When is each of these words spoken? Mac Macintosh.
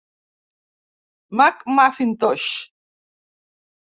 Mac 1.41 1.57
Macintosh. 1.67 2.51